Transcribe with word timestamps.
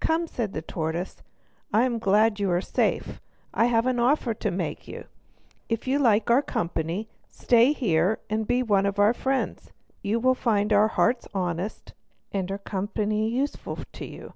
"Come," 0.00 0.26
said 0.26 0.54
the 0.54 0.60
tortoise, 0.60 1.22
"I 1.72 1.84
am 1.84 2.00
glad 2.00 2.40
you 2.40 2.50
are 2.50 2.60
safe. 2.60 3.20
I 3.54 3.66
have 3.66 3.86
an 3.86 4.00
offer 4.00 4.34
to 4.34 4.50
make 4.50 4.88
you. 4.88 5.04
If 5.68 5.86
you 5.86 6.00
like 6.00 6.28
our 6.32 6.42
company, 6.42 7.08
stay 7.28 7.72
here 7.72 8.18
and 8.28 8.44
be 8.44 8.60
one 8.60 8.86
of 8.86 8.98
our 8.98 9.14
friends; 9.14 9.70
you 10.02 10.18
will 10.18 10.34
find 10.34 10.72
our 10.72 10.88
hearts 10.88 11.28
honest 11.32 11.94
and 12.32 12.50
our 12.50 12.58
company 12.58 13.28
useful 13.28 13.78
to 13.92 14.04
you. 14.04 14.32